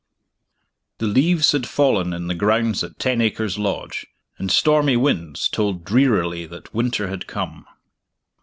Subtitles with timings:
[0.97, 4.07] THE leaves had fallen in the grounds at Ten Acres Lodge,
[4.39, 7.67] and stormy winds told drearily that winter had come.